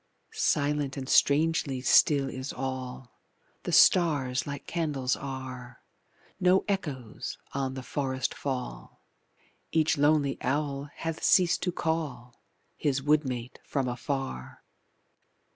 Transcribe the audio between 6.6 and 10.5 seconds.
echoes on the forest fall, Each lonely